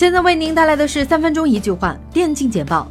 [0.00, 2.90] 现在为您带来的是三分钟一句话电竞简报。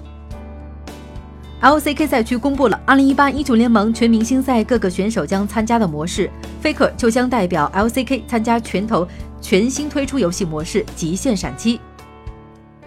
[1.59, 6.30] LCK 赛区公布了2018英雄联盟全明星赛各个选手将参加的模式
[6.61, 9.07] ，Faker 就将代表 LCK 参加拳头
[9.41, 11.82] 全新推出游戏模式极限闪击。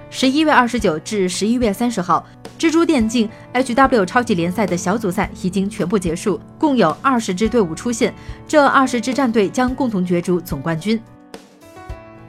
[0.08, 2.24] 十一月二十九至十一月三十号，
[2.56, 8.14] 蜘蛛电竞 HW 超级联赛的小组赛已经全部结束，共有二十支队伍出现，
[8.46, 11.02] 这二十支战队将共同角逐总冠军。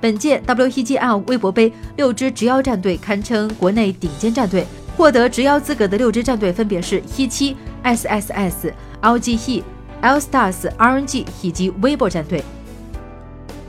[0.04, 4.68] 本届 WEGL 微博杯六支直邀战队堪称国内顶尖战队，
[4.98, 9.64] 获得直邀资格的六支战队分别是 He7、SSS、LGE、
[10.02, 12.44] L Stars、RNG 以及微博战队。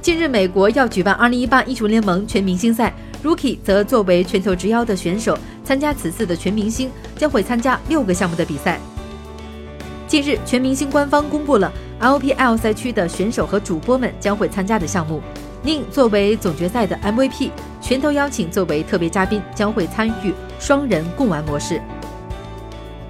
[0.03, 8.81] 近日，美国要举办2018英雄联盟全明星赛，Rookie 则作为全球直邀的选手参加此次的全明星，将会参加六个项目的比赛。
[10.09, 15.23] 近日，全明星官方公布了 LPL 赛区的选手和主播们将会参加的项目。
[15.65, 17.51] 宁作为总决赛的 MVP，
[17.81, 21.81] 拳头邀请作为特别嘉宾，将会参与双人共玩模式。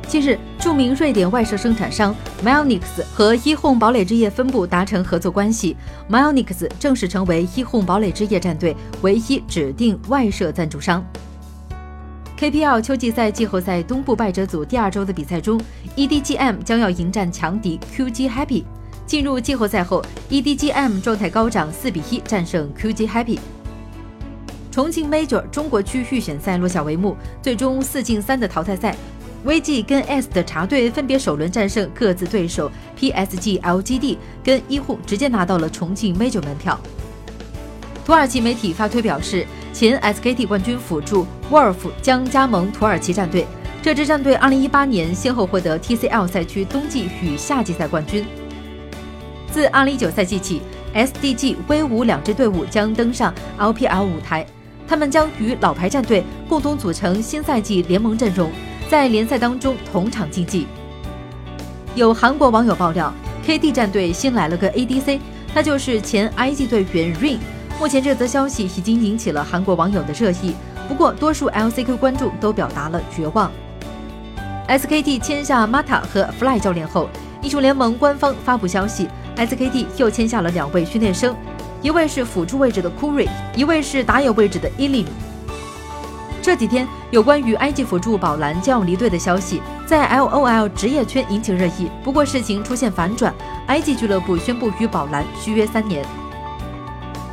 [0.07, 6.45] 近日，著名瑞典外设生产商 m y o n i x 和一 home 堡垒之夜分部达成合作关系 m y o n i
[6.45, 11.05] x 正式成为一 home 堡垒之夜战队唯一指定外设赞助商。
[12.39, 15.61] KPL 秋季赛季后赛东部败者组第二周的比赛中
[15.97, 18.63] ，EDGM 将要迎战强敌 QG Happy。
[19.07, 23.39] 进入季后赛后，EDGM 状态高涨，四比一战胜 QG Happy。
[24.71, 28.97] 重庆 Major 中国区预选赛落下帷幕，最终四进三的淘汰赛
[29.47, 36.81] ，VG 跟 S 的茶队分别首轮战胜各自对手，PSG、LGD 跟一护直接拿到了重庆 Major 门票。
[38.05, 43.47] 土耳其媒体发推表示，前 SKT 冠军辅助 Wolf 将加盟土耳其战队，
[43.81, 48.25] 这支战队2018年先后获得 TCL 赛区冬季与夏季赛冠军。
[49.55, 50.61] 自2019赛季起
[50.93, 54.45] ，SDG、威武两支队伍将登上 LPL 舞台，
[54.85, 58.51] 他们将与老牌战队共同组成新赛季联盟阵容，
[58.91, 60.67] 在联赛当中同场竞技。
[61.95, 63.15] 有韩国网友爆料
[63.47, 65.21] ，KD 战队新来了个 ADC，
[65.55, 67.39] 他就是前 IG 队员 Rain。
[67.79, 70.53] 目前这则消息已经引起了韩国网友的热议，
[70.89, 73.53] 不过多数 LCK 观众都表达了绝望。
[74.67, 77.09] SKT 签下 Mata 和 Fly 教练后，
[77.41, 79.07] 英雄联盟官方发布消息。
[79.37, 81.35] SKT 又签下了两位训练生，
[81.83, 85.07] 一位是辅助位置的 Kuri，一位是打野位置的 Ilin。
[86.41, 91.91] 这几天有关于 IG 辅助宝蓝将要离队的消息，在 LOL 职业圈引起热议。
[92.03, 93.35] 不过事情出现反转
[93.67, 96.05] ，IG 俱乐部宣布与宝蓝续约三年。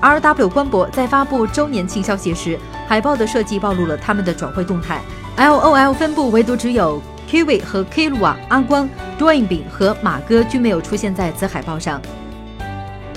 [0.02, 2.58] RW 官博在发布周年庆消息时，
[2.88, 5.02] 海报的设计暴露了他们的转会动态。
[5.38, 7.02] LOL 分部唯独只有。
[7.32, 12.02] Kiwi 和 k l u a 阿光、Dwayne 饼和马哥均没有出现在此海报上。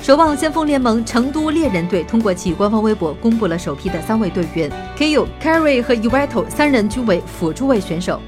[0.01, 8.21] 守望先锋联盟成都猎人队通过其官方微博公布了首批的三位队员，Ku、Carry 和 Uveto 三人均为辅助位选手。